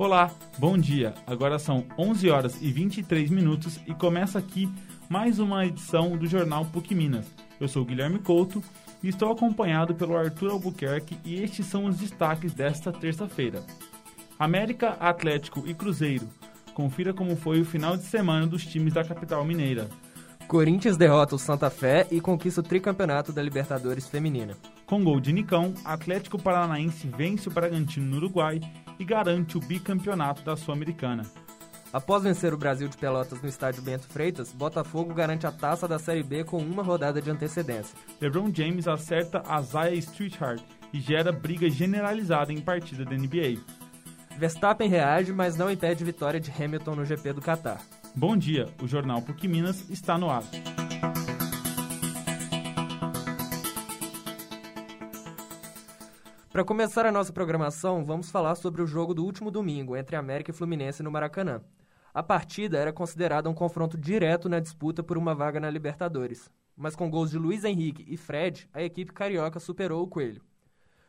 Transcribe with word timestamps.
Olá, 0.00 0.30
bom 0.56 0.78
dia. 0.78 1.12
Agora 1.26 1.58
são 1.58 1.84
11 1.98 2.30
horas 2.30 2.62
e 2.62 2.72
23 2.72 3.28
minutos 3.28 3.78
e 3.86 3.92
começa 3.92 4.38
aqui 4.38 4.66
mais 5.10 5.38
uma 5.38 5.66
edição 5.66 6.16
do 6.16 6.26
Jornal 6.26 6.64
PUC 6.64 6.94
Minas. 6.94 7.26
Eu 7.60 7.68
sou 7.68 7.84
Guilherme 7.84 8.18
Couto 8.18 8.64
e 9.02 9.10
estou 9.10 9.30
acompanhado 9.30 9.94
pelo 9.94 10.16
Arthur 10.16 10.52
Albuquerque 10.52 11.18
e 11.22 11.42
estes 11.42 11.66
são 11.66 11.84
os 11.84 11.98
destaques 11.98 12.54
desta 12.54 12.90
terça-feira. 12.90 13.62
América, 14.38 14.96
Atlético 14.98 15.64
e 15.66 15.74
Cruzeiro. 15.74 16.26
Confira 16.72 17.12
como 17.12 17.36
foi 17.36 17.60
o 17.60 17.66
final 17.66 17.94
de 17.94 18.04
semana 18.04 18.46
dos 18.46 18.64
times 18.64 18.94
da 18.94 19.04
capital 19.04 19.44
mineira. 19.44 19.86
Corinthians 20.48 20.96
derrota 20.96 21.34
o 21.34 21.38
Santa 21.38 21.68
Fé 21.68 22.06
e 22.10 22.22
conquista 22.22 22.62
o 22.62 22.64
tricampeonato 22.64 23.34
da 23.34 23.42
Libertadores 23.42 24.08
Feminina. 24.08 24.56
Com 24.86 25.04
gol 25.04 25.20
de 25.20 25.30
Nicão, 25.30 25.74
Atlético 25.84 26.40
Paranaense 26.40 27.06
vence 27.06 27.48
o 27.48 27.52
Bragantino 27.52 28.06
no 28.06 28.16
Uruguai 28.16 28.60
e 29.00 29.04
garante 29.04 29.56
o 29.56 29.60
bicampeonato 29.60 30.42
da 30.42 30.54
Sul-Americana. 30.54 31.24
Após 31.92 32.22
vencer 32.22 32.54
o 32.54 32.58
Brasil 32.58 32.86
de 32.86 32.96
Pelotas 32.96 33.42
no 33.42 33.48
estádio 33.48 33.82
Bento 33.82 34.06
Freitas, 34.06 34.52
Botafogo 34.52 35.12
garante 35.12 35.46
a 35.46 35.50
taça 35.50 35.88
da 35.88 35.98
Série 35.98 36.22
B 36.22 36.44
com 36.44 36.58
uma 36.58 36.84
rodada 36.84 37.20
de 37.20 37.30
antecedência. 37.30 37.98
LeBron 38.20 38.52
James 38.54 38.86
acerta 38.86 39.42
a 39.48 39.60
Zaya 39.62 39.94
Streethard 39.96 40.62
e 40.92 41.00
gera 41.00 41.32
briga 41.32 41.68
generalizada 41.68 42.52
em 42.52 42.60
partida 42.60 43.04
da 43.04 43.16
NBA. 43.16 43.58
Verstappen 44.38 44.88
reage, 44.88 45.32
mas 45.32 45.56
não 45.56 45.70
impede 45.70 46.04
vitória 46.04 46.38
de 46.38 46.52
Hamilton 46.52 46.94
no 46.94 47.04
GP 47.04 47.32
do 47.32 47.40
Catar. 47.40 47.80
Bom 48.14 48.36
dia, 48.36 48.68
o 48.80 48.86
Jornal 48.86 49.22
PUC 49.22 49.48
Minas 49.48 49.88
está 49.90 50.16
no 50.16 50.30
ar. 50.30 50.44
Para 56.50 56.64
começar 56.64 57.06
a 57.06 57.12
nossa 57.12 57.32
programação, 57.32 58.04
vamos 58.04 58.28
falar 58.28 58.56
sobre 58.56 58.82
o 58.82 58.86
jogo 58.86 59.14
do 59.14 59.24
último 59.24 59.52
domingo 59.52 59.96
entre 59.96 60.16
América 60.16 60.50
e 60.50 60.54
Fluminense 60.54 61.00
no 61.00 61.08
Maracanã. 61.08 61.62
A 62.12 62.24
partida 62.24 62.76
era 62.76 62.92
considerada 62.92 63.48
um 63.48 63.54
confronto 63.54 63.96
direto 63.96 64.48
na 64.48 64.58
disputa 64.58 65.00
por 65.00 65.16
uma 65.16 65.32
vaga 65.32 65.60
na 65.60 65.70
Libertadores, 65.70 66.50
mas 66.76 66.96
com 66.96 67.08
gols 67.08 67.30
de 67.30 67.38
Luiz 67.38 67.62
Henrique 67.62 68.04
e 68.08 68.16
Fred, 68.16 68.68
a 68.74 68.82
equipe 68.82 69.12
carioca 69.12 69.60
superou 69.60 70.02
o 70.02 70.08
Coelho. 70.08 70.42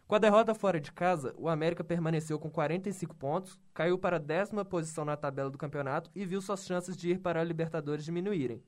Com 0.08 0.14
a 0.14 0.20
derrota 0.20 0.53
fora 0.53 0.80
de 0.80 0.92
casa, 0.92 1.33
o 1.36 1.50
América 1.50 1.83
permaneceu 1.83 2.38
com 2.38 2.52
45 2.52 3.16
pontos, 3.16 3.59
caiu 3.73 3.98
para 3.98 4.17
a 4.17 4.20
décima 4.20 4.64
posição 4.64 5.03
na 5.03 5.17
tabela 5.17 5.50
do 5.50 5.58
campeonato 5.58 6.11
e 6.14 6.23
viu 6.23 6.39
suas 6.39 6.64
chances 6.64 6.95
de 6.95 7.09
ir 7.09 7.20
para 7.20 7.42
a 7.42 7.44
Libertadores 7.44 8.05
diminuírem. 8.05 8.61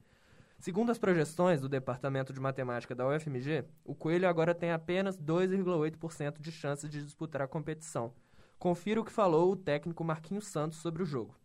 Segundo 0.59 0.91
as 0.91 0.97
projeções 0.97 1.59
do 1.59 1.67
Departamento 1.67 2.31
de 2.31 2.39
Matemática 2.39 2.95
da 2.95 3.07
UFMG, 3.07 3.65
o 3.83 3.93
Coelho 3.93 4.27
agora 4.27 4.55
tem 4.55 4.71
apenas 4.71 5.17
2,8% 5.17 6.39
de 6.39 6.51
chances 6.51 6.89
de 6.89 7.03
disputar 7.03 7.41
a 7.41 7.47
competição. 7.47 8.13
Confira 8.57 9.01
o 9.01 9.03
que 9.03 9.11
falou 9.11 9.51
o 9.51 9.57
técnico 9.57 10.03
Marquinhos 10.03 10.47
Santos 10.47 10.79
sobre 10.79 11.03
o 11.03 11.05
jogo. 11.05 11.35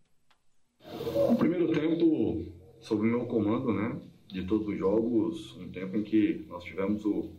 O 1.31 1.34
primeiro 1.34 1.73
tempo, 1.73 2.47
sob 2.81 3.03
o 3.03 3.05
meu 3.05 3.27
comando, 3.27 3.73
né, 3.73 4.01
de 4.29 4.45
todos 4.45 4.69
os 4.69 4.79
jogos, 4.79 5.56
um 5.56 5.69
tempo 5.69 5.97
em 5.97 6.05
que 6.05 6.45
nós 6.48 6.62
tivemos 6.62 7.05
o, 7.05 7.33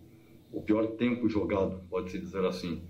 o 0.51 0.61
pior 0.61 0.85
tempo 0.97 1.29
jogado, 1.29 1.81
pode-se 1.89 2.19
dizer 2.19 2.43
assim. 2.43 2.81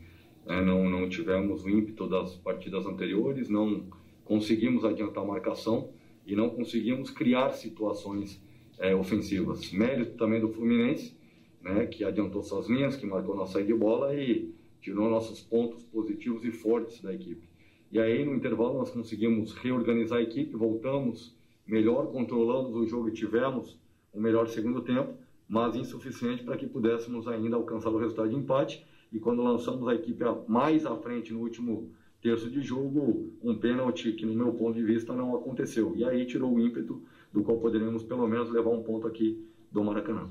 É, 0.48 0.62
não, 0.64 0.90
não 0.90 1.08
tivemos 1.08 1.64
o 1.64 1.70
ímpeto 1.70 2.08
das 2.08 2.36
partidas 2.38 2.86
anteriores, 2.88 3.50
não 3.50 3.88
conseguimos 4.26 4.84
adiantar 4.84 5.24
a 5.24 5.28
marcação 5.28 5.92
e 6.26 6.36
não 6.36 6.50
conseguimos 6.50 7.12
criar 7.12 7.52
situações 7.52 8.42
é, 8.80 8.96
ofensivas. 8.96 9.72
Mérito 9.72 10.18
também 10.18 10.40
do 10.40 10.50
Fluminense, 10.50 11.14
né, 11.62 11.86
que 11.86 12.04
adiantou 12.04 12.42
suas 12.42 12.68
linhas, 12.68 12.96
que 12.96 13.06
marcou 13.06 13.36
nossa 13.36 13.54
saída 13.54 13.68
de 13.68 13.78
bola 13.78 14.16
e 14.16 14.54
tirou 14.82 15.10
nossos 15.10 15.42
pontos 15.42 15.84
positivos 15.84 16.44
e 16.46 16.52
fortes 16.52 17.02
da 17.02 17.14
equipe. 17.14 17.48
E 17.92 18.00
aí, 18.00 18.24
no 18.24 18.34
intervalo, 18.34 18.78
nós 18.78 18.92
conseguimos 18.92 19.54
reorganizar 19.54 20.20
a 20.20 20.22
equipe, 20.22 20.56
voltamos 20.56 21.36
melhor, 21.68 22.12
controlamos 22.12 22.76
o 22.76 22.86
jogo 22.88 23.10
e 23.10 23.12
tivemos 23.12 23.78
um 24.14 24.22
melhor 24.22 24.48
segundo 24.48 24.82
tempo, 24.82 25.14
mas 25.48 25.76
insuficiente 25.76 26.44
para 26.44 26.56
que 26.56 26.68
pudéssemos 26.68 27.28
ainda 27.28 27.56
alcançar 27.56 27.90
o 27.90 27.98
resultado 27.98 28.30
de 28.30 28.36
empate. 28.36 28.86
E 29.12 29.20
quando 29.20 29.42
lançamos 29.42 29.88
a 29.88 29.96
equipe 29.96 30.24
mais 30.48 30.86
à 30.86 30.96
frente 30.96 31.34
no 31.34 31.40
último 31.40 31.92
terço 32.22 32.50
de 32.50 32.62
jogo, 32.62 33.34
um 33.42 33.56
pênalti 33.56 34.12
que, 34.12 34.26
no 34.26 34.36
meu 34.36 34.54
ponto 34.54 34.76
de 34.76 34.84
vista, 34.84 35.14
não 35.14 35.36
aconteceu. 35.36 35.96
E 35.96 36.04
aí 36.04 36.26
tirou 36.26 36.54
o 36.54 36.60
ímpeto 36.60 37.02
do 37.32 37.44
qual 37.44 37.60
poderíamos 37.60 38.04
pelo 38.04 38.28
menos 38.28 38.50
levar 38.50 38.72
um 38.72 38.84
ponto 38.84 39.08
aqui 39.08 39.48
do 39.72 39.84
Maracanã. 39.84 40.30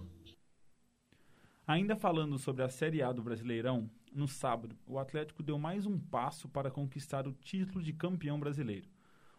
Ainda 1.67 1.97
falando 1.97 2.39
sobre 2.39 2.63
a 2.63 2.69
Série 2.69 3.03
A 3.03 3.13
do 3.13 3.23
Brasileirão, 3.23 3.91
no 4.13 4.27
sábado, 4.27 4.75
o 4.87 4.99
Atlético 4.99 5.43
deu 5.43 5.59
mais 5.59 5.85
um 5.85 5.99
passo 5.99 6.49
para 6.49 6.71
conquistar 6.71 7.27
o 7.27 7.33
título 7.33 7.83
de 7.83 7.93
campeão 7.93 8.41
brasileiro. 8.41 8.89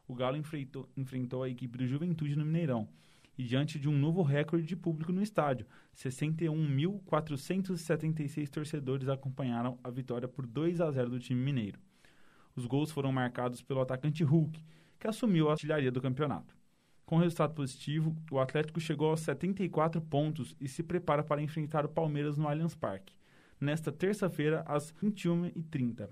O 0.07 0.13
Galo 0.13 0.37
enfrentou, 0.37 0.87
enfrentou 0.95 1.43
a 1.43 1.49
equipe 1.49 1.77
do 1.77 1.87
Juventude 1.87 2.35
no 2.35 2.45
Mineirão 2.45 2.87
e 3.39 3.43
diante 3.43 3.79
de 3.79 3.87
um 3.87 3.97
novo 3.97 4.21
recorde 4.21 4.65
de 4.65 4.75
público 4.75 5.13
no 5.13 5.23
estádio, 5.23 5.65
61.476 5.95 8.49
torcedores 8.49 9.07
acompanharam 9.07 9.79
a 9.81 9.89
vitória 9.89 10.27
por 10.27 10.45
2 10.45 10.81
a 10.81 10.91
0 10.91 11.11
do 11.11 11.21
time 11.21 11.41
mineiro. 11.41 11.79
Os 12.53 12.65
gols 12.65 12.91
foram 12.91 13.13
marcados 13.13 13.61
pelo 13.61 13.79
atacante 13.79 14.25
Hulk, 14.25 14.61
que 14.99 15.07
assumiu 15.07 15.47
a 15.47 15.53
artilharia 15.53 15.89
do 15.89 16.01
campeonato. 16.01 16.58
Com 17.09 17.17
resultado 17.17 17.55
positivo, 17.55 18.15
o 18.29 18.37
Atlético 18.37 18.79
chegou 18.79 19.09
aos 19.09 19.21
74 19.21 19.99
pontos 19.99 20.55
e 20.61 20.67
se 20.67 20.83
prepara 20.83 21.23
para 21.23 21.41
enfrentar 21.41 21.83
o 21.83 21.89
Palmeiras 21.89 22.37
no 22.37 22.47
Allianz 22.47 22.75
Parque, 22.75 23.15
nesta 23.59 23.91
terça-feira, 23.91 24.63
às 24.67 24.93
21h30. 24.93 26.07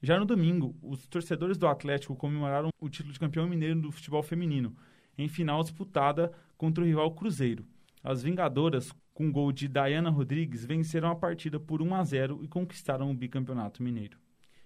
Já 0.00 0.18
no 0.18 0.24
domingo, 0.24 0.74
os 0.80 1.06
torcedores 1.06 1.58
do 1.58 1.66
Atlético 1.66 2.16
comemoraram 2.16 2.70
o 2.80 2.88
título 2.88 3.12
de 3.12 3.20
campeão 3.20 3.46
mineiro 3.46 3.78
do 3.78 3.92
futebol 3.92 4.22
feminino, 4.22 4.74
em 5.18 5.28
final 5.28 5.62
disputada 5.62 6.32
contra 6.56 6.82
o 6.82 6.86
rival 6.86 7.10
Cruzeiro. 7.10 7.66
As 8.02 8.22
Vingadoras, 8.22 8.90
com 9.12 9.30
gol 9.30 9.52
de 9.52 9.68
Dayana 9.68 10.08
Rodrigues, 10.08 10.64
venceram 10.64 11.10
a 11.10 11.14
partida 11.14 11.60
por 11.60 11.82
1 11.82 11.94
a 11.94 12.04
0 12.04 12.40
e 12.42 12.48
conquistaram 12.48 13.10
o 13.10 13.14
bicampeonato 13.14 13.82
mineiro. 13.82 14.16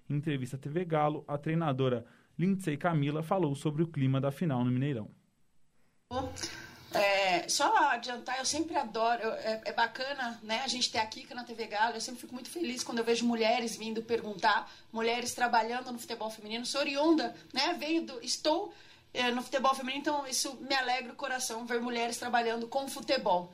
Em 0.09 0.15
entrevista 0.15 0.55
à 0.55 0.61
TV 0.61 0.85
Galo, 0.85 1.25
a 1.27 1.37
treinadora 1.37 2.07
Lindsay 2.39 2.77
Camila 2.77 3.21
falou 3.21 3.53
sobre 3.57 3.83
o 3.83 3.89
clima 3.89 4.21
da 4.21 4.31
final 4.31 4.65
no 4.65 4.71
Mineirão. 4.71 5.11
É, 6.97 7.49
só 7.49 7.77
adiantar, 7.89 8.39
eu 8.39 8.45
sempre 8.45 8.77
adoro, 8.77 9.23
é, 9.23 9.61
é, 9.65 9.73
bacana 9.73 10.39
né, 10.43 10.63
a 10.65 10.69
gente 10.69 10.91
ter 10.91 10.99
a 10.99 11.07
Kika 11.07 11.35
na 11.35 11.45
TV 11.45 11.67
Galo, 11.67 11.95
eu 11.95 12.01
sempre 12.01 12.21
fico 12.21 12.33
muito 12.33 12.49
feliz 12.49 12.85
quando 12.85 12.99
eu 12.99 13.05
vejo 13.05 13.27
mulheres 13.27 13.77
vindo 13.77 14.03
perguntar, 14.03 14.71
mulheres 14.93 15.35
trabalhando 15.35 15.91
no 15.91 15.99
futebol 15.99 16.31
feminino, 16.31 16.65
sou 16.65 16.81
oriunda, 16.81 17.35
né, 17.53 17.75
venho 17.75 18.03
do, 18.03 18.25
estou 18.25 18.73
é, 19.13 19.31
no 19.33 19.43
futebol 19.43 19.75
feminino, 19.75 20.01
então 20.01 20.27
isso 20.27 20.57
me 20.61 20.75
alegra 20.75 21.13
o 21.13 21.17
coração, 21.17 21.67
ver 21.67 21.81
mulheres 21.81 22.17
trabalhando 22.17 22.69
com 22.69 22.89
futebol. 22.89 23.53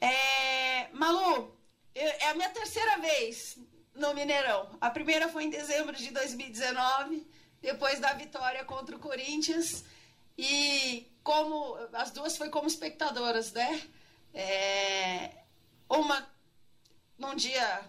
É, 0.00 0.88
Malu, 0.92 1.54
eu, 1.94 2.08
é 2.08 2.30
a 2.30 2.34
minha 2.34 2.48
terceira 2.48 2.98
vez 2.98 3.58
no 3.94 4.14
Mineirão, 4.14 4.70
a 4.80 4.90
primeira 4.90 5.28
foi 5.28 5.44
em 5.44 5.50
dezembro 5.50 5.94
de 5.94 6.10
2019, 6.10 7.26
depois 7.60 8.00
da 8.00 8.14
vitória 8.14 8.64
contra 8.64 8.96
o 8.96 8.98
Corinthians, 8.98 9.84
e 10.36 11.09
como 11.22 11.76
as 11.92 12.10
duas 12.10 12.36
foi 12.36 12.48
como 12.50 12.66
espectadoras, 12.66 13.52
né? 13.52 13.88
É, 14.32 15.44
uma 15.88 16.28
num 17.18 17.34
dia 17.34 17.84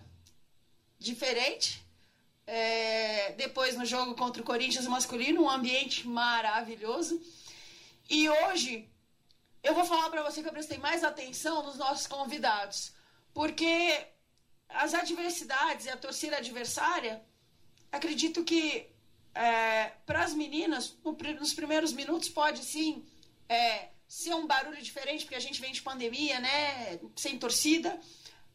diferente, 0.99 1.81
é, 2.45 3.31
depois 3.33 3.77
no 3.77 3.85
jogo 3.85 4.13
contra 4.15 4.41
o 4.41 4.45
Corinthians 4.45 4.85
masculino, 4.87 5.43
um 5.43 5.49
ambiente 5.49 6.07
maravilhoso. 6.07 7.21
E 8.09 8.29
hoje 8.29 8.89
eu 9.63 9.73
vou 9.73 9.85
falar 9.85 10.09
para 10.09 10.23
você 10.23 10.41
que 10.41 10.49
eu 10.49 10.53
prestei 10.53 10.77
mais 10.77 11.03
atenção 11.03 11.63
nos 11.63 11.77
nossos 11.77 12.07
convidados, 12.07 12.93
porque 13.33 14.05
as 14.67 14.93
adversidades 14.93 15.85
e 15.85 15.89
a 15.89 15.97
torcida 15.97 16.37
adversária, 16.37 17.23
acredito 17.91 18.43
que 18.43 18.89
é, 19.33 19.89
para 20.05 20.23
as 20.23 20.33
meninas, 20.33 20.97
nos 21.39 21.53
primeiros 21.53 21.93
minutos 21.93 22.29
pode 22.29 22.63
sim 22.63 23.05
é, 23.51 23.89
ser 24.07 24.33
um 24.33 24.47
barulho 24.47 24.81
diferente, 24.81 25.25
porque 25.25 25.35
a 25.35 25.45
gente 25.47 25.59
vem 25.59 25.73
de 25.73 25.81
pandemia, 25.81 26.39
né? 26.39 26.99
Sem 27.17 27.37
torcida. 27.37 27.99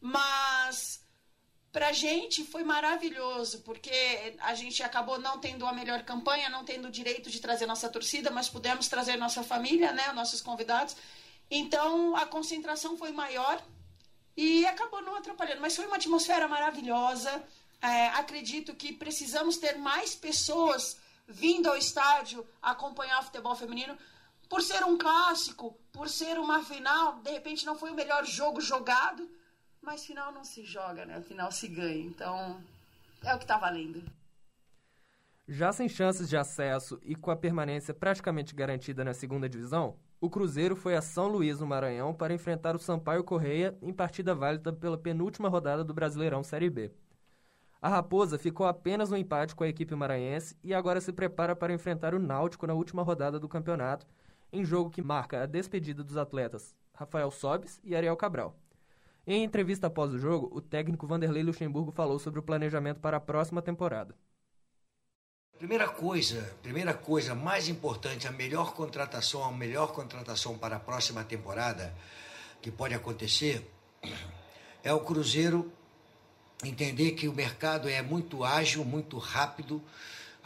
Mas 0.01 1.05
pra 1.71 1.93
gente 1.93 2.43
foi 2.45 2.65
maravilhoso, 2.65 3.61
porque 3.61 3.99
a 4.41 4.55
gente 4.55 4.83
acabou 4.83 5.19
não 5.19 5.39
tendo 5.39 5.67
a 5.67 5.73
melhor 5.75 6.03
campanha, 6.03 6.49
não 6.49 6.65
tendo 6.65 6.89
o 6.89 6.91
direito 6.91 7.29
de 7.29 7.41
trazer 7.41 7.67
nossa 7.67 7.91
torcida, 7.91 8.31
mas 8.31 8.49
pudemos 8.49 8.89
trazer 8.89 9.17
nossa 9.17 9.43
família, 9.43 9.93
né? 9.93 10.11
Nossos 10.15 10.41
convidados. 10.41 10.97
Então 11.51 12.17
a 12.17 12.25
concentração 12.25 12.97
foi 12.97 13.13
maior 13.13 13.63
e 14.35 14.65
acabou 14.65 15.03
não 15.03 15.15
atrapalhando. 15.17 15.61
Mas 15.61 15.77
foi 15.77 15.87
uma 15.87 15.97
atmosfera 15.97 16.49
maravilhosa. 16.49 17.45
É, 17.83 18.07
acredito 18.09 18.75
que 18.75 18.95
precisamos 18.95 19.59
ter 19.59 19.77
mais 19.77 20.15
pessoas 20.15 20.97
vindo 21.29 21.67
ao 21.69 21.77
estádio 21.77 22.47
acompanhar 22.63 23.21
o 23.21 23.25
futebol 23.25 23.55
feminino 23.55 23.99
por 24.49 24.63
ser 24.63 24.85
um 24.85 24.97
clássico, 24.97 25.79
por 25.93 26.09
ser 26.09 26.39
uma 26.39 26.63
final, 26.63 27.21
de 27.21 27.31
repente 27.31 27.67
não 27.67 27.77
foi 27.77 27.91
o 27.91 27.95
melhor 27.95 28.25
jogo 28.25 28.61
jogado, 28.61 29.29
mas 29.83 30.05
final 30.05 30.33
não 30.33 30.45
se 30.45 30.65
joga, 30.65 31.05
né? 31.05 31.21
Final 31.23 31.51
se 31.53 31.69
ganha. 31.69 32.05
Então, 32.05 32.61
é 33.23 33.35
o 33.35 33.39
que 33.39 33.47
tá 33.47 33.57
valendo. 33.57 34.03
Já 35.49 35.73
sem 35.73 35.89
chances 35.89 36.29
de 36.29 36.37
acesso 36.37 36.99
e 37.05 37.15
com 37.15 37.31
a 37.31 37.37
permanência 37.37 37.95
praticamente 37.95 38.55
garantida 38.55 39.05
na 39.05 39.15
segunda 39.15 39.49
divisão, 39.49 39.97
o 40.21 40.29
Cruzeiro 40.29 40.75
foi 40.75 40.97
a 40.97 41.03
São 41.03 41.29
Luís, 41.29 41.61
no 41.61 41.67
Maranhão, 41.67 42.13
para 42.13 42.35
enfrentar 42.35 42.75
o 42.75 42.81
Sampaio 42.81 43.23
Correia 43.23 43.77
em 43.81 43.93
partida 43.93 44.35
válida 44.35 44.73
pela 44.73 44.99
penúltima 44.99 45.49
rodada 45.49 45.85
do 45.85 45.95
Brasileirão 45.95 46.43
Série 46.43 46.71
B. 46.71 46.91
A 47.81 47.89
Raposa 47.89 48.39
ficou 48.39 48.67
apenas 48.67 49.11
no 49.11 49.17
empate 49.17 49.55
com 49.55 49.63
a 49.63 49.69
equipe 49.69 49.95
maranhense 49.95 50.57
e 50.65 50.75
agora 50.75 51.01
se 51.01 51.13
prepara 51.13 51.55
para 51.55 51.73
enfrentar 51.73 52.15
o 52.15 52.19
Náutico 52.19 52.67
na 52.67 52.75
última 52.75 53.03
rodada 53.03 53.39
do 53.39 53.49
campeonato, 53.49 54.07
em 54.53 54.65
jogo 54.65 54.91
que 54.91 55.03
marca 55.03 55.43
a 55.43 55.47
despedida 55.47 56.03
dos 56.03 56.17
atletas 56.17 56.75
Rafael 56.95 57.31
Sobes 57.31 57.81
e 57.85 57.95
Ariel 57.95 58.17
Cabral. 58.17 58.57
Em 59.27 59.43
entrevista 59.43 59.89
após 59.89 60.13
o 60.13 60.19
jogo, 60.19 60.49
o 60.53 60.61
técnico 60.61 61.07
Vanderlei 61.07 61.43
Luxemburgo 61.43 61.91
falou 61.91 62.19
sobre 62.19 62.41
o 62.41 62.43
planejamento 62.43 63.01
para 63.01 63.17
a 63.17 63.21
próxima 63.21 63.61
temporada. 63.61 64.15
Primeira 65.59 65.89
coisa, 65.89 66.55
primeira 66.63 66.95
coisa 66.95 67.35
mais 67.35 67.69
importante, 67.69 68.29
a 68.29 68.31
melhor 68.31 68.75
contratação, 68.75 69.43
a 69.43 69.51
melhor 69.51 69.93
contratação 69.93 70.57
para 70.59 70.77
a 70.77 70.81
próxima 70.81 71.25
temporada 71.25 71.95
que 72.61 72.71
pode 72.71 72.95
acontecer 72.95 73.69
é 74.85 74.93
o 74.93 75.01
Cruzeiro 75.01 75.73
entender 76.63 77.13
que 77.13 77.27
o 77.27 77.33
mercado 77.33 77.89
é 77.89 78.03
muito 78.03 78.45
ágil, 78.45 78.85
muito 78.85 79.19
rápido, 79.19 79.83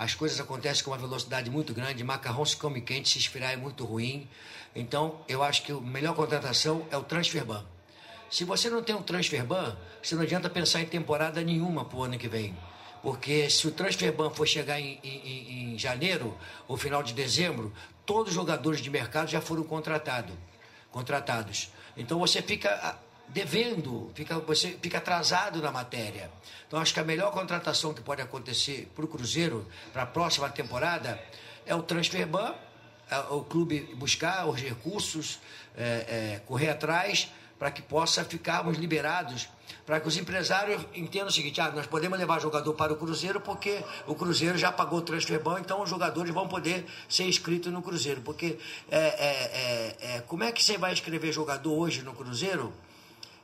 as 0.01 0.15
coisas 0.15 0.41
acontecem 0.41 0.83
com 0.83 0.93
uma 0.93 0.97
velocidade 0.97 1.51
muito 1.51 1.75
grande, 1.75 2.03
macarrão 2.03 2.43
se 2.43 2.57
come 2.57 2.81
quente, 2.81 3.11
se 3.11 3.19
esfriar 3.19 3.53
é 3.53 3.57
muito 3.57 3.85
ruim. 3.85 4.27
Então, 4.75 5.21
eu 5.29 5.43
acho 5.43 5.63
que 5.63 5.73
a 5.73 5.75
melhor 5.79 6.15
contratação 6.15 6.87
é 6.91 6.97
o 6.97 7.03
transfer 7.03 7.45
ban. 7.45 7.63
Se 8.31 8.43
você 8.43 8.71
não 8.71 8.83
tem 8.83 8.95
um 8.95 9.03
transfer 9.03 9.45
ban, 9.45 9.77
você 10.03 10.15
não 10.15 10.23
adianta 10.23 10.49
pensar 10.49 10.81
em 10.81 10.87
temporada 10.87 11.43
nenhuma 11.43 11.85
para 11.85 11.99
o 11.99 12.03
ano 12.05 12.17
que 12.17 12.29
vem. 12.29 12.57
Porque 13.03 13.51
se 13.51 13.69
o 13.69 13.73
transfer 13.73 14.11
ban 14.11 14.31
for 14.31 14.47
chegar 14.47 14.81
em, 14.81 14.99
em, 15.05 15.75
em 15.75 15.79
janeiro 15.79 16.35
ou 16.67 16.79
final 16.79 17.03
de 17.03 17.13
dezembro, 17.13 17.71
todos 18.07 18.31
os 18.31 18.35
jogadores 18.35 18.81
de 18.81 18.89
mercado 18.89 19.29
já 19.29 19.43
foram 19.43 19.65
contratado, 19.65 20.33
contratados. 20.91 21.71
Então 21.95 22.19
você 22.19 22.41
fica 22.41 22.99
devendo, 23.33 24.11
fica, 24.15 24.39
você 24.41 24.77
fica 24.81 24.99
atrasado 24.99 25.61
na 25.61 25.71
matéria. 25.71 26.31
Então 26.67 26.79
acho 26.79 26.93
que 26.95 27.01
a 27.01 27.05
melhor 27.05 27.33
contratação 27.33 27.95
que 27.95 28.01
pode 28.01 28.23
acontecer 28.23 28.91
para 28.95 29.05
o 29.05 29.09
Cruzeiro 29.09 29.67
para 29.93 30.03
a 30.03 30.07
próxima 30.07 30.49
temporada 30.49 31.21
é 31.67 31.75
o 31.75 31.83
transfer 31.83 32.27
ban, 32.27 32.55
é 33.11 33.19
o 33.31 33.43
clube 33.43 33.81
buscar 33.97 34.47
os 34.47 34.61
recursos, 34.61 35.41
é, 35.77 35.83
é, 36.37 36.43
correr 36.47 36.71
atrás 36.71 37.29
para 37.59 37.71
que 37.71 37.83
possa 37.83 38.25
ficarmos 38.25 38.79
liberados, 38.79 39.47
para 39.85 40.01
que 40.01 40.09
os 40.09 40.17
empresários 40.17 40.83
entendam 40.95 41.29
o 41.29 41.33
seguinte: 41.33 41.61
ah, 41.61 41.71
nós 41.71 41.87
podemos 41.87 42.19
levar 42.19 42.41
jogador 42.41 42.73
para 42.75 42.93
o 42.93 42.97
Cruzeiro 42.97 43.41
porque 43.41 43.85
o 44.07 44.15
Cruzeiro 44.15 44.57
já 44.57 44.73
pagou 44.73 45.01
o 45.01 45.03
transfer 45.03 45.41
ban, 45.43 45.61
então 45.61 45.83
os 45.83 45.91
jogadores 45.91 46.33
vão 46.33 46.49
poder 46.49 46.87
ser 47.09 47.25
inscritos 47.25 47.73
no 47.73 47.83
Cruzeiro. 47.83 48.23
Porque 48.23 48.59
é, 48.91 48.99
é, 48.99 50.07
é, 50.11 50.17
é 50.17 50.21
como 50.21 50.43
é 50.43 50.53
que 50.53 50.65
você 50.65 50.79
vai 50.79 50.93
escrever 50.93 51.33
jogador 51.33 51.73
hoje 51.73 52.03
no 52.03 52.15
Cruzeiro 52.15 52.73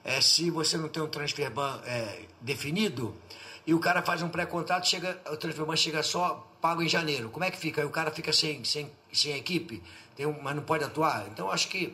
é, 0.06 0.20
se 0.20 0.50
você 0.50 0.78
não 0.78 0.88
tem 0.88 1.02
um 1.02 1.08
transfer 1.08 1.50
ban 1.50 1.80
é, 1.84 2.20
definido? 2.40 3.12
E 3.66 3.74
o 3.74 3.80
cara 3.80 4.00
faz 4.02 4.22
um 4.22 4.28
pré-contrato, 4.28 4.88
chega, 4.88 5.20
o 5.28 5.36
transfer 5.36 5.66
ban 5.66 5.74
chega 5.74 6.00
só 6.04 6.46
pago 6.60 6.80
em 6.80 6.88
janeiro. 6.88 7.28
Como 7.28 7.44
é 7.44 7.50
que 7.50 7.58
fica? 7.58 7.80
Aí 7.80 7.86
o 7.86 7.90
cara 7.90 8.12
fica 8.12 8.32
sem, 8.32 8.62
sem, 8.62 8.88
sem 9.12 9.36
equipe, 9.36 9.82
tem 10.14 10.24
um, 10.24 10.40
mas 10.40 10.54
não 10.54 10.62
pode 10.62 10.84
atuar. 10.84 11.26
Então 11.32 11.50
acho 11.50 11.66
que 11.66 11.92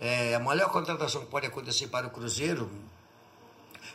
é, 0.00 0.34
a 0.34 0.40
maior 0.40 0.70
contratação 0.70 1.20
que 1.20 1.30
pode 1.30 1.46
acontecer 1.46 1.88
para 1.88 2.06
o 2.06 2.10
Cruzeiro, 2.10 2.70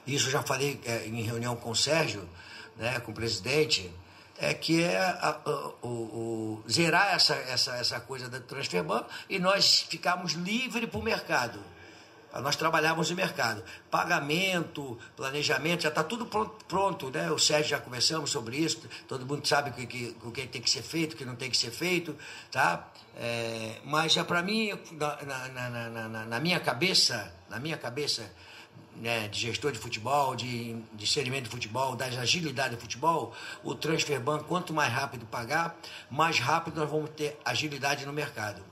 isso 0.05 0.29
já 0.29 0.43
falei 0.43 0.79
é, 0.85 1.07
em 1.07 1.23
reunião 1.23 1.55
com 1.55 1.71
o 1.71 1.75
Sérgio, 1.75 2.29
né, 2.77 2.99
com 2.99 3.11
o 3.11 3.15
presidente, 3.15 3.91
é 4.37 4.53
que 4.53 4.83
é 4.83 4.99
a, 4.99 5.39
a, 5.43 5.49
o, 5.81 5.87
o, 5.87 6.63
zerar 6.69 7.15
essa, 7.15 7.33
essa, 7.33 7.75
essa 7.75 7.99
coisa 7.99 8.29
da 8.29 8.39
transfer 8.39 8.83
ban 8.83 9.03
e 9.27 9.39
nós 9.39 9.79
ficarmos 9.89 10.33
livres 10.33 10.87
para 10.87 10.99
o 10.99 11.03
mercado. 11.03 11.59
Nós 12.39 12.55
trabalhávamos 12.55 13.09
no 13.09 13.15
mercado. 13.15 13.63
Pagamento, 13.89 14.97
planejamento, 15.17 15.83
já 15.83 15.89
está 15.89 16.03
tudo 16.03 16.25
pronto, 16.25 16.65
pronto, 16.65 17.09
né? 17.09 17.29
O 17.31 17.37
Sérgio 17.37 17.71
já 17.71 17.79
conversamos 17.79 18.29
sobre 18.29 18.57
isso, 18.57 18.87
todo 19.07 19.25
mundo 19.25 19.45
sabe 19.45 19.71
o 19.71 19.73
que, 19.73 19.85
que, 19.85 20.17
o 20.23 20.31
que 20.31 20.47
tem 20.47 20.61
que 20.61 20.69
ser 20.69 20.81
feito, 20.81 21.13
o 21.13 21.17
que 21.17 21.25
não 21.25 21.35
tem 21.35 21.49
que 21.49 21.57
ser 21.57 21.71
feito, 21.71 22.15
tá? 22.49 22.87
É, 23.17 23.79
mas 23.83 24.13
já 24.13 24.23
para 24.23 24.41
mim, 24.41 24.71
na, 24.93 25.21
na, 25.23 25.69
na, 25.89 26.25
na, 26.25 26.39
minha 26.39 26.59
cabeça, 26.59 27.33
na 27.49 27.59
minha 27.59 27.77
cabeça, 27.77 28.31
né, 28.95 29.27
de 29.27 29.39
gestor 29.39 29.71
de 29.71 29.79
futebol, 29.79 30.35
de, 30.35 30.73
de 30.93 31.07
segmento 31.07 31.43
de 31.43 31.49
futebol, 31.49 31.95
das 31.95 32.17
agilidades 32.17 32.77
de 32.77 32.81
futebol, 32.81 33.33
o 33.63 33.75
transfer 33.75 34.19
ban, 34.19 34.39
quanto 34.39 34.73
mais 34.73 34.91
rápido 34.93 35.25
pagar, 35.25 35.77
mais 36.09 36.39
rápido 36.39 36.79
nós 36.79 36.89
vamos 36.89 37.09
ter 37.11 37.37
agilidade 37.43 38.05
no 38.05 38.13
mercado. 38.13 38.70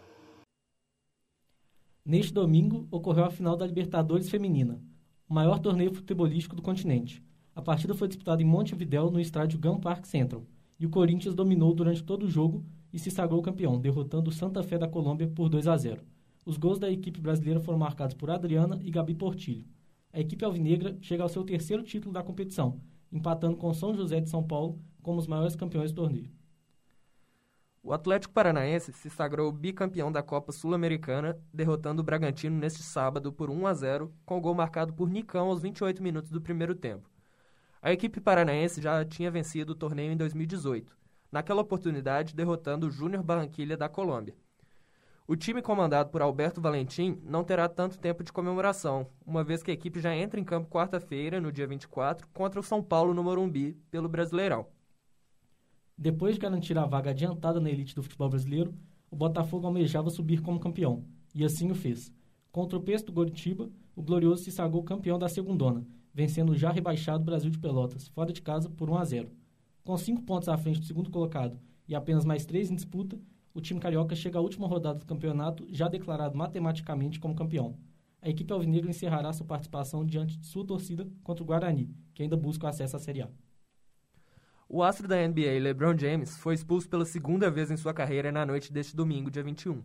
Neste 2.09 2.33
domingo, 2.33 2.87
ocorreu 2.89 3.23
a 3.23 3.29
final 3.29 3.55
da 3.55 3.67
Libertadores 3.67 4.31
Feminina, 4.31 4.81
o 5.29 5.33
maior 5.35 5.59
torneio 5.59 5.93
futebolístico 5.93 6.55
do 6.55 6.61
continente. 6.63 7.23
A 7.53 7.61
partida 7.61 7.93
foi 7.93 8.07
disputada 8.07 8.41
em 8.41 8.45
Montevidéu, 8.45 9.11
no 9.11 9.19
estádio 9.19 9.59
Gun 9.59 9.79
Park 9.79 10.05
Central, 10.05 10.43
e 10.79 10.87
o 10.87 10.89
Corinthians 10.89 11.35
dominou 11.35 11.71
durante 11.71 12.03
todo 12.03 12.23
o 12.23 12.27
jogo 12.27 12.65
e 12.91 12.97
se 12.97 13.11
sagrou 13.11 13.43
campeão, 13.43 13.79
derrotando 13.79 14.31
o 14.31 14.33
Santa 14.33 14.63
Fé 14.63 14.75
da 14.75 14.87
Colômbia 14.87 15.27
por 15.27 15.49
2 15.49 15.67
a 15.67 15.77
0. 15.77 16.01
Os 16.43 16.57
gols 16.57 16.79
da 16.79 16.89
equipe 16.89 17.21
brasileira 17.21 17.59
foram 17.59 17.77
marcados 17.77 18.15
por 18.15 18.31
Adriana 18.31 18.79
e 18.81 18.89
Gabi 18.89 19.13
Portilho. 19.13 19.67
A 20.11 20.19
equipe 20.19 20.43
alvinegra 20.43 20.97
chega 21.01 21.21
ao 21.21 21.29
seu 21.29 21.43
terceiro 21.43 21.83
título 21.83 22.11
da 22.11 22.23
competição, 22.23 22.81
empatando 23.11 23.55
com 23.55 23.71
São 23.71 23.93
José 23.93 24.19
de 24.19 24.31
São 24.31 24.41
Paulo 24.41 24.79
como 25.03 25.19
os 25.19 25.27
maiores 25.27 25.55
campeões 25.55 25.91
do 25.91 26.01
torneio. 26.01 26.31
O 27.89 27.93
Atlético 27.93 28.35
Paranaense 28.35 28.93
se 28.93 29.09
sagrou 29.09 29.51
bicampeão 29.51 30.11
da 30.11 30.21
Copa 30.21 30.51
Sul-Americana, 30.51 31.35
derrotando 31.51 32.03
o 32.03 32.05
Bragantino 32.05 32.55
neste 32.55 32.83
sábado 32.83 33.33
por 33.33 33.49
1 33.49 33.65
a 33.65 33.73
0, 33.73 34.13
com 34.27 34.39
gol 34.39 34.53
marcado 34.53 34.93
por 34.93 35.09
Nicão 35.09 35.47
aos 35.47 35.59
28 35.59 36.03
minutos 36.03 36.29
do 36.29 36.39
primeiro 36.39 36.75
tempo. 36.75 37.09
A 37.81 37.91
equipe 37.91 38.21
paranaense 38.21 38.79
já 38.79 39.03
tinha 39.03 39.31
vencido 39.31 39.71
o 39.71 39.75
torneio 39.75 40.11
em 40.11 40.17
2018, 40.17 40.95
naquela 41.31 41.63
oportunidade 41.63 42.35
derrotando 42.35 42.85
o 42.85 42.91
Júnior 42.91 43.23
Barranquilha 43.23 43.75
da 43.75 43.89
Colômbia. 43.89 44.35
O 45.27 45.35
time 45.35 45.59
comandado 45.59 46.11
por 46.11 46.21
Alberto 46.21 46.61
Valentim 46.61 47.19
não 47.23 47.43
terá 47.43 47.67
tanto 47.67 47.97
tempo 47.97 48.23
de 48.23 48.31
comemoração, 48.31 49.07
uma 49.25 49.43
vez 49.43 49.63
que 49.63 49.71
a 49.71 49.73
equipe 49.73 49.99
já 49.99 50.15
entra 50.15 50.39
em 50.39 50.43
campo 50.43 50.69
quarta-feira, 50.69 51.41
no 51.41 51.51
dia 51.51 51.65
24, 51.65 52.27
contra 52.35 52.59
o 52.59 52.63
São 52.63 52.83
Paulo 52.83 53.15
no 53.15 53.23
Morumbi, 53.23 53.73
pelo 53.89 54.07
Brasileirão. 54.07 54.67
Depois 56.01 56.35
de 56.35 56.39
garantir 56.39 56.77
a 56.77 56.85
vaga 56.85 57.09
adiantada 57.09 57.59
na 57.59 57.69
elite 57.69 57.93
do 57.93 58.01
futebol 58.01 58.29
brasileiro, 58.29 58.73
o 59.11 59.17
Botafogo 59.17 59.67
almejava 59.67 60.09
subir 60.09 60.41
como 60.41 60.57
campeão, 60.57 61.03
e 61.35 61.43
assim 61.43 61.69
o 61.69 61.75
fez. 61.75 62.09
Com 62.53 62.61
o 62.61 62.67
tropeço 62.67 63.07
do 63.07 63.11
Goritiba, 63.11 63.69
o 63.97 64.01
Glorioso 64.01 64.43
se 64.43 64.49
sagrou 64.49 64.81
campeão 64.81 65.19
da 65.19 65.27
segundona, 65.27 65.85
vencendo 66.13 66.51
o 66.51 66.55
já 66.55 66.71
rebaixado 66.71 67.25
Brasil 67.25 67.49
de 67.51 67.59
Pelotas, 67.59 68.07
fora 68.07 68.31
de 68.31 68.41
casa, 68.41 68.69
por 68.69 68.89
1 68.89 68.95
a 68.95 69.03
0. 69.03 69.29
Com 69.83 69.97
cinco 69.97 70.21
pontos 70.21 70.47
à 70.47 70.57
frente 70.57 70.79
do 70.79 70.85
segundo 70.85 71.11
colocado 71.11 71.59
e 71.85 71.93
apenas 71.93 72.23
mais 72.23 72.45
três 72.45 72.71
em 72.71 72.75
disputa, 72.75 73.19
o 73.53 73.59
time 73.59 73.81
carioca 73.81 74.15
chega 74.15 74.39
à 74.39 74.41
última 74.41 74.67
rodada 74.67 74.99
do 74.99 75.05
campeonato 75.05 75.67
já 75.69 75.89
declarado 75.89 76.37
matematicamente 76.37 77.19
como 77.19 77.35
campeão. 77.35 77.75
A 78.21 78.29
equipe 78.29 78.53
alvinegra 78.53 78.89
encerrará 78.89 79.33
sua 79.33 79.45
participação 79.45 80.05
diante 80.05 80.37
de 80.37 80.47
sua 80.47 80.65
torcida 80.65 81.05
contra 81.23 81.43
o 81.43 81.45
Guarani, 81.45 81.93
que 82.13 82.23
ainda 82.23 82.37
busca 82.37 82.67
o 82.67 82.69
acesso 82.69 82.95
à 82.95 82.99
Série 82.99 83.21
A. 83.21 83.29
O 84.71 84.83
astro 84.83 85.07
da 85.07 85.15
NBA, 85.15 85.59
LeBron 85.59 85.97
James, 85.97 86.37
foi 86.37 86.53
expulso 86.53 86.87
pela 86.87 87.03
segunda 87.03 87.49
vez 87.49 87.71
em 87.71 87.75
sua 87.75 87.91
carreira 87.91 88.31
na 88.31 88.45
noite 88.45 88.71
deste 88.71 88.95
domingo, 88.95 89.31
dia 89.31 89.41
21. 89.41 89.83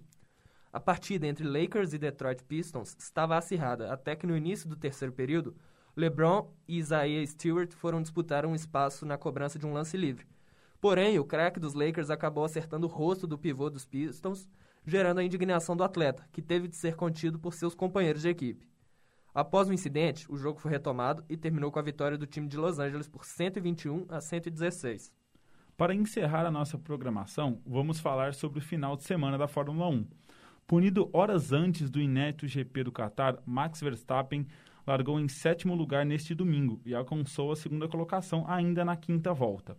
A 0.71 0.79
partida 0.79 1.27
entre 1.27 1.43
Lakers 1.43 1.95
e 1.95 1.99
Detroit 1.99 2.45
Pistons 2.45 2.95
estava 2.99 3.39
acirrada, 3.39 3.91
até 3.91 4.15
que 4.15 4.27
no 4.27 4.37
início 4.37 4.69
do 4.69 4.77
terceiro 4.77 5.11
período, 5.11 5.57
LeBron 5.97 6.53
e 6.69 6.77
Isaiah 6.77 7.27
Stewart 7.27 7.73
foram 7.73 8.03
disputar 8.03 8.45
um 8.45 8.55
espaço 8.55 9.07
na 9.07 9.17
cobrança 9.17 9.59
de 9.59 9.65
um 9.65 9.73
lance 9.73 9.97
livre. 9.97 10.27
Porém, 10.83 11.19
o 11.19 11.25
craque 11.25 11.59
dos 11.59 11.73
Lakers 11.73 12.11
acabou 12.11 12.45
acertando 12.45 12.87
o 12.87 12.91
rosto 12.91 13.27
do 13.27 13.39
pivô 13.39 13.71
dos 13.71 13.87
Pistons, 13.87 14.47
gerando 14.87 15.19
a 15.19 15.25
indignação 15.25 15.75
do 15.75 15.83
atleta, 15.83 16.29
que 16.31 16.43
teve 16.43 16.69
de 16.69 16.77
ser 16.77 16.95
contido 16.95 17.39
por 17.39 17.55
seus 17.55 17.75
companheiros 17.75 18.21
de 18.21 18.29
equipe. 18.29 18.69
Após 19.35 19.69
o 19.69 19.73
incidente, 19.73 20.31
o 20.31 20.37
jogo 20.37 20.61
foi 20.61 20.71
retomado 20.71 21.25
e 21.29 21.37
terminou 21.37 21.73
com 21.73 21.81
a 21.81 21.83
vitória 21.83 22.17
do 22.17 22.25
time 22.25 22.47
de 22.47 22.57
Los 22.57 22.79
Angeles 22.79 23.09
por 23.09 23.25
121 23.25 24.07
a 24.09 24.21
116. 24.21 25.13
Para 25.77 25.93
encerrar 25.93 26.47
a 26.47 26.53
nossa 26.53 26.79
programação, 26.79 27.61
vamos 27.67 27.99
falar 27.99 28.33
sobre 28.33 28.61
o 28.61 28.63
final 28.63 28.97
de 28.97 29.03
semana 29.03 29.37
da 29.37 29.49
Fórmula 29.49 29.89
1. 29.89 30.07
Punido 30.69 31.11
horas 31.13 31.53
antes 31.53 31.91
do 31.91 32.01
inédito 32.01 32.47
GP 32.47 32.85
do 32.85 32.93
Qatar, 32.93 33.43
Max 33.45 33.81
Verstappen 33.81 34.47
largou 34.87 35.19
em 35.19 35.27
sétimo 35.27 35.75
lugar 35.75 36.07
neste 36.07 36.33
domingo 36.33 36.81
e 36.87 36.95
alcançou 36.95 37.51
a 37.51 37.57
segunda 37.57 37.89
colocação 37.89 38.45
ainda 38.47 38.85
na 38.85 38.95
quinta 38.95 39.35
volta. 39.35 39.77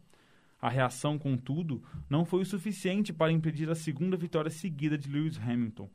A 0.62 0.68
reação, 0.68 1.18
contudo, 1.18 1.82
não 2.10 2.26
foi 2.26 2.42
o 2.42 2.46
suficiente 2.46 3.14
para 3.14 3.32
impedir 3.32 3.70
a 3.70 3.76
segunda 3.76 4.18
vitória 4.18 4.52
seguida 4.52 4.98
de 4.98 5.10
Lewis 5.10 5.40
Hamilton, 5.40 5.90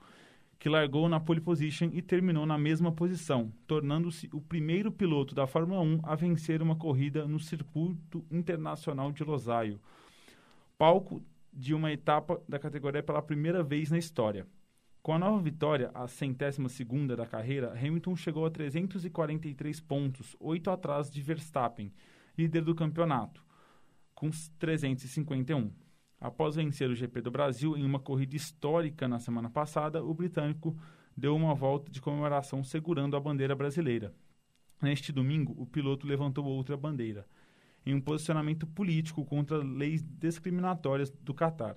que 0.61 0.69
largou 0.69 1.09
na 1.09 1.19
pole 1.19 1.41
position 1.41 1.89
e 1.91 2.03
terminou 2.03 2.45
na 2.45 2.59
mesma 2.59 2.93
posição, 2.93 3.51
tornando-se 3.67 4.29
o 4.31 4.43
primeiro 4.43 4.93
piloto 4.93 5.35
da 5.35 5.47
Fórmula 5.47 5.81
1 5.81 6.01
a 6.03 6.15
vencer 6.15 6.61
uma 6.61 6.77
corrida 6.77 7.27
no 7.27 7.41
Circuito 7.41 8.23
Internacional 8.31 9.11
de 9.11 9.25
Losail. 9.25 9.81
palco 10.77 11.23
de 11.51 11.73
uma 11.75 11.91
etapa 11.91 12.41
da 12.47 12.59
categoria 12.59 13.03
pela 13.03 13.23
primeira 13.23 13.63
vez 13.63 13.91
na 13.91 13.97
história. 13.97 14.47
Com 15.03 15.15
a 15.15 15.19
nova 15.19 15.41
vitória, 15.41 15.91
a 15.95 16.07
centésima 16.07 16.69
segunda 16.69 17.17
da 17.17 17.27
carreira, 17.27 17.73
Hamilton 17.73 18.15
chegou 18.15 18.45
a 18.45 18.51
343 18.51 19.81
pontos, 19.81 20.37
oito 20.39 20.71
atrás 20.71 21.11
de 21.11 21.23
Verstappen, 21.23 21.91
líder 22.37 22.63
do 22.63 22.75
campeonato, 22.75 23.43
com 24.15 24.29
351. 24.59 25.73
Após 26.21 26.55
vencer 26.55 26.91
o 26.91 26.95
GP 26.95 27.23
do 27.23 27.31
Brasil 27.31 27.77
em 27.79 27.85
uma 27.85 27.99
corrida 27.99 28.37
histórica 28.37 29.09
na 29.09 29.19
semana 29.19 29.49
passada, 29.49 30.05
o 30.05 30.13
britânico 30.13 30.77
deu 31.17 31.35
uma 31.35 31.55
volta 31.55 31.91
de 31.91 32.01
comemoração 32.01 32.63
segurando 32.63 33.17
a 33.17 33.21
bandeira 33.21 33.55
brasileira. 33.55 34.15
Neste 34.83 35.13
domingo, 35.13 35.55
o 35.57 35.67
piloto 35.67 36.07
levantou 36.07 36.45
outra 36.45 36.77
bandeira, 36.77 37.27
em 37.87 37.95
um 37.95 38.01
posicionamento 38.01 38.67
político 38.67 39.25
contra 39.25 39.57
leis 39.59 40.03
discriminatórias 40.03 41.11
do 41.11 41.33
Catar. 41.33 41.77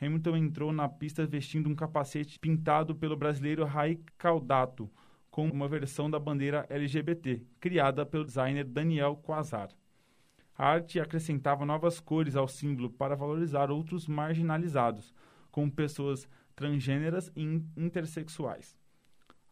Hamilton 0.00 0.36
entrou 0.36 0.72
na 0.72 0.88
pista 0.88 1.24
vestindo 1.24 1.68
um 1.68 1.74
capacete 1.74 2.38
pintado 2.38 2.96
pelo 2.96 3.16
brasileiro 3.16 3.64
Rai 3.64 4.00
Caldato, 4.16 4.90
com 5.30 5.48
uma 5.48 5.68
versão 5.68 6.10
da 6.10 6.18
bandeira 6.18 6.66
LGBT, 6.68 7.42
criada 7.60 8.04
pelo 8.04 8.24
designer 8.24 8.64
Daniel 8.64 9.16
Quasar. 9.16 9.68
A 10.58 10.66
arte 10.66 10.98
acrescentava 10.98 11.64
novas 11.64 12.00
cores 12.00 12.34
ao 12.34 12.48
símbolo 12.48 12.90
para 12.90 13.14
valorizar 13.14 13.70
outros 13.70 14.08
marginalizados, 14.08 15.14
como 15.52 15.70
pessoas 15.70 16.28
transgêneras 16.56 17.30
e 17.36 17.62
intersexuais. 17.76 18.76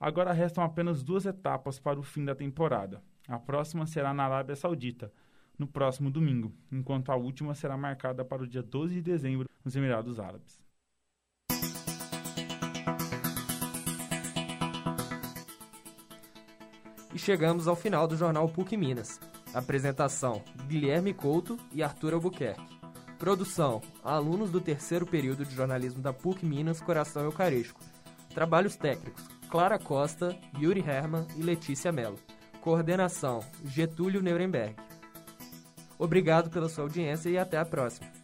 Agora 0.00 0.32
restam 0.32 0.64
apenas 0.64 1.04
duas 1.04 1.24
etapas 1.24 1.78
para 1.78 2.00
o 2.00 2.02
fim 2.02 2.24
da 2.24 2.34
temporada. 2.34 3.00
A 3.28 3.38
próxima 3.38 3.86
será 3.86 4.12
na 4.12 4.24
Arábia 4.24 4.56
Saudita, 4.56 5.12
no 5.56 5.68
próximo 5.68 6.10
domingo, 6.10 6.52
enquanto 6.72 7.12
a 7.12 7.16
última 7.16 7.54
será 7.54 7.76
marcada 7.76 8.24
para 8.24 8.42
o 8.42 8.46
dia 8.46 8.62
12 8.62 8.96
de 8.96 9.02
dezembro 9.02 9.48
nos 9.64 9.76
Emirados 9.76 10.18
Árabes. 10.18 10.60
E 17.14 17.18
chegamos 17.18 17.68
ao 17.68 17.76
final 17.76 18.08
do 18.08 18.16
jornal 18.16 18.48
PUC 18.48 18.76
Minas. 18.76 19.20
Apresentação: 19.56 20.42
Guilherme 20.68 21.14
Couto 21.14 21.58
e 21.72 21.82
Arthur 21.82 22.12
Albuquerque. 22.12 22.78
Produção: 23.18 23.80
alunos 24.04 24.50
do 24.50 24.60
terceiro 24.60 25.06
período 25.06 25.46
de 25.46 25.54
jornalismo 25.54 26.02
da 26.02 26.12
PUC 26.12 26.44
Minas 26.44 26.78
Coração 26.78 27.22
Eucarístico. 27.22 27.80
Trabalhos 28.34 28.76
técnicos: 28.76 29.24
Clara 29.48 29.78
Costa, 29.78 30.38
Yuri 30.60 30.84
Herman 30.86 31.26
e 31.38 31.42
Letícia 31.42 31.90
Mello. 31.90 32.18
Coordenação: 32.60 33.40
Getúlio 33.64 34.22
Nuremberg. 34.22 34.76
Obrigado 35.98 36.50
pela 36.50 36.68
sua 36.68 36.84
audiência 36.84 37.30
e 37.30 37.38
até 37.38 37.56
a 37.56 37.64
próxima. 37.64 38.15